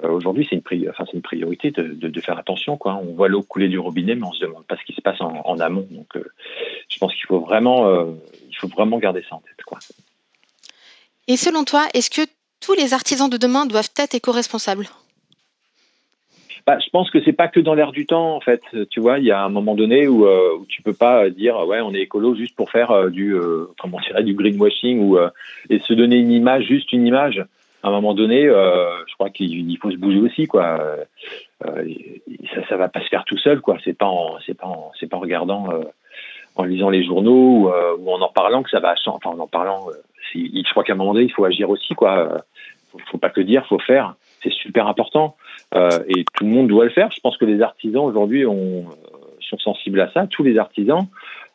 Aujourd'hui, 0.01 0.47
c'est 0.49 0.55
une, 0.55 1.21
priorité 1.21 1.71
de, 1.71 2.21
faire 2.21 2.37
attention. 2.37 2.79
On 2.85 3.13
voit 3.15 3.27
l'eau 3.27 3.43
couler 3.43 3.67
du 3.67 3.77
robinet, 3.77 4.15
mais 4.15 4.25
on 4.25 4.31
se 4.31 4.39
demande 4.39 4.65
pas 4.65 4.77
ce 4.77 4.83
qui 4.85 4.93
se 4.93 5.01
passe 5.01 5.19
en, 5.19 5.59
amont. 5.59 5.85
Donc 5.91 6.07
je 6.87 6.97
pense 6.99 7.13
qu'il 7.13 7.25
faut 7.25 7.41
vraiment, 7.41 7.91
il 8.49 8.55
faut 8.55 8.69
vraiment 8.69 8.97
garder 8.97 9.25
ça 9.29 9.35
en 9.35 9.39
tête. 9.39 9.59
Et 11.27 11.35
selon 11.35 11.65
toi, 11.65 11.85
est-ce 11.93 12.09
que 12.09 12.21
tous 12.61 12.73
les 12.75 12.93
artisans 12.93 13.29
de 13.29 13.35
demain 13.35 13.65
doivent 13.65 13.91
être 13.97 14.15
éco-responsables? 14.15 14.87
Bah, 16.65 16.77
je 16.79 16.89
pense 16.91 17.11
que 17.11 17.21
c'est 17.23 17.33
pas 17.33 17.49
que 17.49 17.59
dans 17.59 17.73
l'air 17.73 17.91
du 17.91 18.05
temps 18.05 18.35
en 18.35 18.39
fait. 18.39 18.61
Tu 18.89 19.01
vois, 19.01 19.19
il 19.19 19.25
y 19.25 19.31
a 19.31 19.43
un 19.43 19.49
moment 19.49 19.75
donné 19.75 20.07
où, 20.07 20.25
euh, 20.25 20.57
où 20.59 20.65
tu 20.65 20.81
peux 20.81 20.93
pas 20.93 21.29
dire 21.29 21.57
ouais 21.67 21.81
on 21.81 21.93
est 21.93 22.01
écolo 22.01 22.35
juste 22.35 22.55
pour 22.55 22.71
faire 22.71 22.91
euh, 22.91 23.09
du 23.09 23.35
euh, 23.35 23.67
comment 23.79 23.99
dirait 23.99 24.23
du 24.23 24.33
greenwashing 24.33 24.99
ou 24.99 25.17
euh, 25.17 25.29
et 25.69 25.79
se 25.79 25.93
donner 25.93 26.17
une 26.17 26.31
image, 26.31 26.65
juste 26.65 26.93
une 26.93 27.05
image. 27.05 27.43
À 27.83 27.89
un 27.89 27.91
moment 27.91 28.13
donné, 28.13 28.43
je 28.43 29.13
crois 29.15 29.29
qu'il 29.29 29.77
faut 29.81 29.91
se 29.91 29.97
bouger 29.97 30.19
aussi 30.19 30.47
quoi. 30.47 30.79
ça 31.61 32.67
ça 32.69 32.77
va 32.77 32.87
pas 32.87 33.01
se 33.01 33.09
faire 33.09 33.25
tout 33.25 33.37
seul 33.37 33.59
quoi. 33.59 33.77
C'est 33.83 33.97
pas 33.97 34.05
en 34.05 34.37
c'est 34.45 34.53
pas 34.53 34.71
c'est 34.97 35.09
pas 35.09 35.17
en 35.17 35.19
regardant 35.19 35.67
en 36.55 36.63
lisant 36.63 36.89
les 36.89 37.03
journaux 37.03 37.69
ou, 37.99 38.09
en 38.09 38.21
en 38.21 38.29
parlant 38.29 38.63
que 38.63 38.69
ça 38.69 38.79
va 38.79 38.95
enfin 39.07 39.31
en 39.31 39.39
en 39.39 39.47
parlant. 39.47 39.87
je 40.33 40.69
crois 40.71 40.85
qu'à 40.85 40.93
un 40.93 40.95
moment 40.95 41.13
donné 41.13 41.25
il 41.25 41.33
faut 41.33 41.43
agir 41.43 41.69
aussi 41.69 41.93
quoi. 41.93 42.45
Faut, 42.93 42.99
faut 43.11 43.17
pas 43.17 43.31
que 43.31 43.41
dire, 43.41 43.65
faut 43.67 43.79
faire 43.79 44.15
c'est 44.43 44.53
super 44.53 44.87
important 44.87 45.35
euh, 45.35 45.42
et 45.75 46.25
tout 46.33 46.45
le 46.45 46.51
monde 46.51 46.67
doit 46.67 46.85
le 46.85 46.91
faire. 46.91 47.09
Je 47.11 47.19
pense 47.19 47.37
que 47.37 47.45
les 47.45 47.61
artisans 47.61 48.03
aujourd'hui 48.03 48.43
sont 48.43 49.57
sensibles 49.57 50.01
à 50.01 50.11
ça. 50.11 50.27
Tous 50.27 50.43
les 50.43 50.57
artisans, 50.57 51.07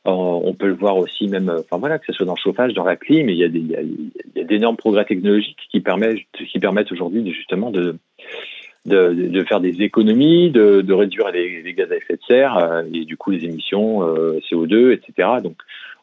euh, 0.07 0.11
on 0.11 0.55
peut 0.55 0.69
le 0.69 0.75
voir 0.75 0.97
aussi 0.97 1.28
même, 1.28 1.52
enfin 1.59 1.76
voilà, 1.78 1.99
que 1.99 2.07
ce 2.07 2.12
soit 2.12 2.25
dans 2.25 2.35
le 2.35 2.40
chauffage, 2.40 2.73
dans 2.73 2.85
la 2.85 2.97
clim, 2.97 3.28
il 3.28 3.37
y 3.37 3.45
a 3.45 4.45
d'énormes 4.45 4.76
progrès 4.76 5.05
technologiques 5.05 5.59
qui 5.71 5.81
permettent, 5.81 6.93
aujourd'hui 6.93 7.31
justement 7.33 7.71
de, 7.71 7.97
de, 8.87 9.12
de, 9.12 9.45
faire 9.45 9.61
des 9.61 9.83
économies, 9.83 10.50
de, 10.50 10.93
réduire 10.93 11.31
les, 11.31 11.75
gaz 11.75 11.90
à 11.93 11.97
effet 11.97 12.14
de 12.14 12.23
serre 12.26 12.57
euh, 12.57 12.83
et 12.95 13.05
du 13.05 13.17
coup 13.17 13.31
les 13.31 13.45
émissions 13.45 14.02
euh, 14.02 14.38
CO2, 14.50 14.93
etc. 14.93 15.28
Donc, 15.43 15.57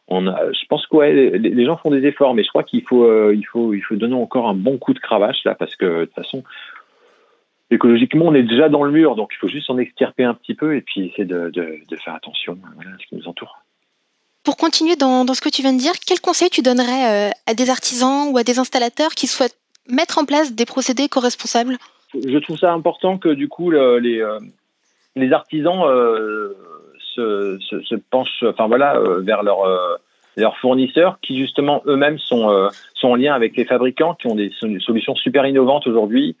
je 0.08 0.66
pense 0.68 0.86
que 0.86 0.96
les, 0.98 1.64
gens 1.64 1.76
font 1.76 1.90
des 1.90 2.06
efforts, 2.06 2.34
mais 2.34 2.44
je 2.44 2.48
crois 2.48 2.62
qu'il 2.62 2.82
faut, 2.82 3.04
euh, 3.04 3.34
il 3.34 3.44
faut, 3.44 3.74
il 3.74 3.80
faut 3.80 3.96
donner 3.96 4.14
encore 4.14 4.48
un 4.48 4.54
bon 4.54 4.78
coup 4.78 4.94
de 4.94 5.00
cravache 5.00 5.42
là, 5.44 5.56
parce 5.56 5.74
que 5.74 6.00
de 6.00 6.04
toute 6.04 6.14
façon, 6.14 6.44
écologiquement, 7.70 8.26
on 8.26 8.34
est 8.34 8.42
déjà 8.42 8.68
dans 8.68 8.84
le 8.84 8.90
mur, 8.90 9.16
donc 9.16 9.30
il 9.34 9.38
faut 9.38 9.48
juste 9.48 9.70
en 9.70 9.78
extirper 9.78 10.24
un 10.24 10.34
petit 10.34 10.54
peu 10.54 10.76
et 10.76 10.80
puis 10.80 11.06
essayer 11.06 11.24
de, 11.24 11.50
de, 11.50 11.78
de 11.88 11.96
faire 11.96 12.14
attention 12.14 12.58
voilà, 12.74 12.90
à 12.90 12.98
ce 12.98 13.06
qui 13.06 13.16
nous 13.16 13.28
entoure. 13.28 13.58
Pour 14.44 14.56
continuer 14.56 14.94
dans, 14.94 15.24
dans, 15.24 15.34
ce 15.34 15.40
que 15.40 15.48
tu 15.48 15.62
viens 15.62 15.72
de 15.72 15.78
dire, 15.78 15.92
quel 16.06 16.20
conseil 16.20 16.48
tu 16.50 16.62
donnerais 16.62 17.30
euh, 17.30 17.30
à 17.46 17.54
des 17.54 17.68
artisans 17.68 18.28
ou 18.32 18.38
à 18.38 18.44
des 18.44 18.58
installateurs 18.58 19.10
qui 19.10 19.26
souhaitent 19.26 19.58
mettre 19.88 20.18
en 20.18 20.24
place 20.24 20.54
des 20.54 20.66
procédés 20.66 21.04
éco-responsables? 21.04 21.76
Je 22.14 22.38
trouve 22.38 22.56
ça 22.56 22.72
important 22.72 23.18
que 23.18 23.28
du 23.28 23.48
coup 23.48 23.70
le, 23.70 23.98
les, 23.98 24.20
euh, 24.20 24.38
les 25.16 25.32
artisans 25.32 25.82
euh, 25.84 26.54
se, 27.14 27.58
se, 27.60 27.82
se, 27.82 27.94
penchent 27.96 28.44
enfin, 28.44 28.68
voilà, 28.68 29.00
vers 29.20 29.42
leur, 29.42 29.64
euh, 29.64 29.96
leurs 30.36 30.56
fournisseurs 30.58 31.18
qui 31.20 31.38
justement 31.38 31.82
eux-mêmes 31.86 32.18
sont, 32.18 32.50
euh, 32.50 32.68
sont 32.94 33.08
en 33.08 33.16
lien 33.16 33.34
avec 33.34 33.56
les 33.56 33.64
fabricants 33.64 34.14
qui 34.14 34.26
ont 34.26 34.34
des 34.34 34.52
solutions 34.80 35.16
super 35.16 35.46
innovantes 35.46 35.86
aujourd'hui 35.86 36.36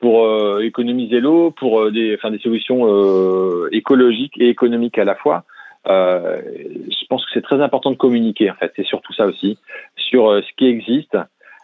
pour 0.00 0.24
euh, 0.24 0.60
économiser 0.60 1.20
l'eau, 1.20 1.50
pour 1.50 1.80
euh, 1.80 1.90
des, 1.90 2.14
enfin, 2.14 2.30
des 2.30 2.38
solutions 2.38 2.86
euh, 2.86 3.68
écologiques 3.72 4.34
et 4.38 4.48
économiques 4.48 4.98
à 4.98 5.04
la 5.04 5.14
fois. 5.14 5.44
je 5.86 7.06
pense 7.08 7.24
que 7.24 7.30
c'est 7.32 7.42
très 7.42 7.62
important 7.62 7.90
de 7.90 7.96
communiquer, 7.96 8.50
en 8.50 8.54
fait. 8.54 8.72
C'est 8.76 8.86
surtout 8.86 9.12
ça 9.12 9.26
aussi, 9.26 9.58
sur 9.96 10.42
ce 10.42 10.52
qui 10.56 10.66
existe. 10.66 11.16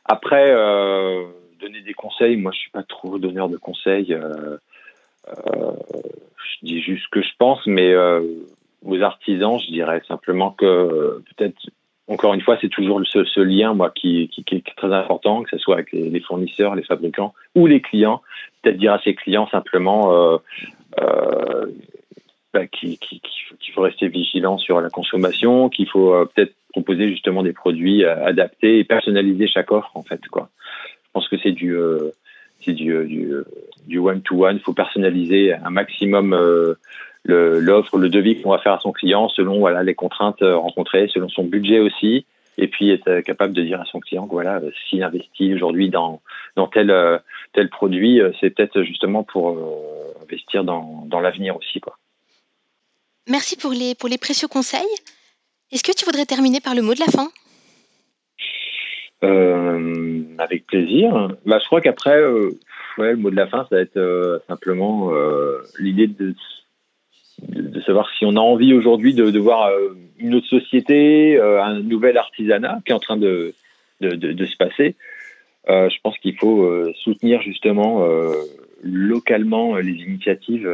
Après, 0.05 0.53
donner 1.61 1.81
des 1.81 1.95
conseils, 1.95 2.37
moi, 2.37 2.53
je 2.53 2.59
suis 2.59 2.71
pas 2.71 2.83
trop 2.85 3.19
donneur 3.19 3.49
de 3.49 3.57
conseils. 3.57 4.17
je 5.27 6.57
dis 6.63 6.81
juste 6.81 7.05
ce 7.05 7.09
que 7.11 7.23
je 7.23 7.33
pense, 7.39 7.67
mais 7.67 7.95
aux 8.85 9.01
artisans, 9.03 9.59
je 9.59 9.73
dirais 9.73 10.03
simplement 10.07 10.53
que 10.53 11.23
peut-être 11.29 11.59
encore 12.09 12.35
une 12.35 12.41
fois, 12.41 12.59
c'est 12.61 12.69
toujours 12.69 13.01
ce, 13.05 13.25
ce, 13.25 13.41
lien, 13.41 13.75
moi, 13.75 13.91
qui, 13.91 14.29
qui, 14.29 14.45
qui, 14.45 14.57
est 14.57 14.77
très 14.77 14.93
important, 14.93 15.43
que 15.43 15.51
ce 15.51 15.59
soit 15.59 15.77
avec 15.77 15.93
les, 15.93 16.11
les, 16.11 16.21
fournisseurs, 16.21 16.75
les 16.75 16.83
fabricants 16.83 17.33
ou 17.55 17.67
les 17.67 17.81
clients. 17.81 18.23
Peut-être 18.63 18.77
dire 18.77 18.93
à 18.93 19.01
ses 19.01 19.15
clients 19.15 19.49
simplement 19.49 20.13
euh, 20.13 20.39
euh, 21.01 21.67
bah, 22.53 22.67
qu'il 22.67 22.99
faut 23.75 23.83
rester 23.83 24.09
vigilant 24.09 24.59
sur 24.59 24.81
la 24.81 24.91
consommation, 24.91 25.69
qu'il 25.69 25.89
faut 25.89 26.15
euh, 26.15 26.29
peut-être 26.35 26.55
proposer 26.71 27.09
justement 27.09 27.43
des 27.43 27.53
produits 27.53 28.05
adaptés 28.05 28.79
et 28.79 28.85
personnaliser 28.85 29.47
chaque 29.47 29.71
offre, 29.71 29.91
en 29.95 30.03
fait. 30.03 30.21
Quoi. 30.29 30.49
Je 31.05 31.11
pense 31.13 31.29
que 31.29 31.37
c'est 31.39 31.53
du, 31.53 31.77
c'est 32.65 32.73
du, 32.73 33.05
du, 33.07 33.35
du 33.87 33.99
one-to-one. 33.99 34.57
Il 34.57 34.63
faut 34.63 34.73
personnaliser 34.73 35.55
un 35.55 35.71
maximum 35.71 36.35
l'offre, 37.25 37.97
le, 37.97 38.05
le, 38.05 38.11
devis 38.11 38.41
qu'on 38.41 38.51
va 38.51 38.59
faire 38.59 38.75
à 38.75 38.81
son 38.81 38.93
client 38.93 39.29
selon 39.29 39.59
voilà 39.59 39.83
les 39.83 39.95
contraintes 39.95 40.43
euh, 40.43 40.57
rencontrées, 40.57 41.09
selon 41.09 41.29
son 41.29 41.45
budget 41.45 41.81
aussi, 41.81 42.27
et 42.59 42.69
puis 42.69 42.91
être 42.91 43.09
euh, 43.09 43.23
capable 43.23 43.53
de 43.53 43.63
dire 43.63 43.81
à 43.81 43.85
son 43.85 44.01
client 44.01 44.27
que 44.27 44.33
voilà 44.33 44.61
s'il 44.89 45.03
investit 45.03 45.55
aujourd'hui 45.55 45.89
dans 45.89 46.21
dans 46.57 46.67
tel 46.67 46.91
euh, 46.91 47.19
tel 47.53 47.69
produit, 47.69 48.21
c'est 48.41 48.51
peut-être 48.51 48.83
justement 48.83 49.25
pour 49.25 49.59
investir 50.23 50.65
dans, 50.65 51.05
dans 51.07 51.21
l'avenir 51.21 51.57
aussi 51.57 51.81
quoi. 51.81 51.97
Merci 53.29 53.57
pour 53.57 53.73
les 53.73 53.95
pour 53.95 54.09
les 54.09 54.19
précieux 54.19 54.49
conseils. 54.49 54.83
Est-ce 55.71 55.85
que 55.85 55.93
tu 55.93 56.05
voudrais 56.05 56.27
terminer 56.27 56.61
par 56.61 56.75
le 56.75 56.83
mot 56.83 56.95
de 56.95 57.01
la 57.01 57.07
fin? 57.07 57.29
Euh, 59.25 60.23
Avec 60.39 60.67
plaisir. 60.67 61.29
Bah, 61.47 61.59
je 61.61 61.67
crois 61.67 61.81
qu'après, 61.81 62.19
euh, 62.19 62.59
le 62.99 63.17
mot 63.17 63.31
de 63.31 63.37
la 63.37 63.47
fin, 63.47 63.67
ça 63.71 63.77
va 63.77 63.83
être 63.83 63.97
euh, 63.97 64.39
simplement 64.49 65.11
l'idée 65.79 66.09
de 67.49 67.81
savoir 67.81 68.09
si 68.19 68.25
on 68.25 68.37
a 68.37 68.41
envie 68.41 68.75
aujourd'hui 68.75 69.15
de, 69.15 69.39
voir 69.39 69.67
euh, 69.69 69.97
une 70.19 70.35
autre 70.35 70.47
société, 70.47 71.37
euh, 71.37 71.63
un 71.63 71.81
nouvel 71.81 72.17
artisanat 72.17 72.81
qui 72.85 72.93
est 72.93 72.95
en 72.95 73.01
train 73.01 73.17
de, 73.17 73.55
de 74.01 74.45
se 74.45 74.57
passer. 74.57 74.97
Euh, 75.69 75.89
je 75.91 75.97
pense 76.03 76.19
qu'il 76.19 76.37
faut 76.37 76.65
euh, 76.65 76.93
soutenir 76.97 77.41
justement 77.43 78.05
euh, 78.05 78.35
localement 78.83 79.77
les 79.77 79.93
initiatives 79.93 80.69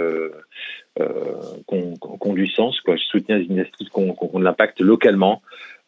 qu'on 1.66 1.94
qu 1.96 2.34
du 2.34 2.46
sens, 2.46 2.80
quoi. 2.80 2.96
soutenir 2.96 3.38
les 3.38 3.44
initiatives 3.44 3.88
qui 3.88 3.98
ont, 3.98 4.14
qu 4.14 4.24
ont 4.32 4.38
de 4.38 4.44
l'impact 4.44 4.80
localement. 4.80 5.42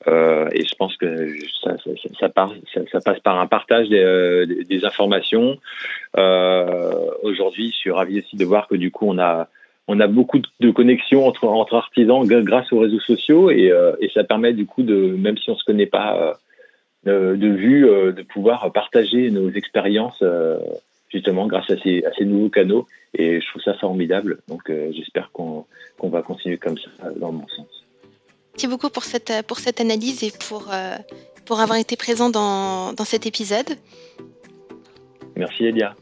et 0.07 0.65
je 0.65 0.75
pense 0.79 0.97
que 0.97 1.35
ça, 1.63 2.29
passe 2.29 3.21
par 3.21 3.39
un 3.39 3.47
partage 3.47 3.89
des, 3.89 4.47
des, 4.47 4.65
des 4.65 4.85
informations. 4.85 5.59
Aujourd'hui, 7.23 7.71
je 7.71 7.77
suis 7.77 7.91
ravi 7.91 8.21
aussi 8.21 8.37
de 8.37 8.45
voir 8.45 8.69
que 8.69 8.77
du 8.77 8.91
coup, 8.91 9.07
on 9.09 9.19
a 10.01 10.07
beaucoup 10.07 10.41
de 10.61 10.71
connexions 10.71 11.27
entre, 11.27 11.75
artisans 11.75 12.25
grâce 12.25 12.73
aux 12.73 12.79
réseaux 12.79 13.01
sociaux 13.01 13.51
et, 13.51 13.73
euh, 13.73 13.93
ça 14.15 14.25
permet 14.25 14.53
du 14.53 14.65
coup 14.67 14.83
de, 14.83 14.95
même 14.95 15.37
si 15.37 15.51
on 15.51 15.57
se 15.57 15.65
connaît 15.65 15.87
pas 15.87 16.39
euh, 17.07 17.37
de 17.37 17.49
vue, 17.49 17.89
euh, 17.89 18.13
de 18.13 18.23
pouvoir 18.23 18.71
partager 18.73 19.31
nos 19.31 19.51
expériences 19.51 20.23
justement 21.13 21.47
grâce 21.47 21.71
à 21.71 21.77
ces, 21.83 22.05
à 22.05 22.13
ces, 22.17 22.25
nouveaux 22.25 22.49
canaux 22.49 22.87
et 23.15 23.41
je 23.41 23.47
trouve 23.49 23.63
ça 23.63 23.75
formidable. 23.75 24.41
Donc 24.49 24.71
j'espère 24.93 25.31
qu'on 25.33 25.67
qu 26.01 26.09
va 26.09 26.23
continuer 26.23 26.59
comme 26.59 26.79
ça 26.79 27.11
dans 27.17 27.33
mon 27.33 27.47
sens. 27.49 27.85
Merci 28.55 28.69
beaucoup 28.69 28.91
pour 28.91 29.05
cette, 29.05 29.33
pour 29.47 29.59
cette 29.59 29.81
analyse 29.81 30.23
et 30.25 30.33
pour, 30.49 30.71
pour 31.45 31.61
avoir 31.61 31.79
été 31.79 31.97
présent 31.97 32.31
dans, 32.31 32.93
dans 32.93 33.05
cet 33.05 33.27
épisode. 33.27 33.77
Merci 35.37 35.65
Elia. 35.65 35.95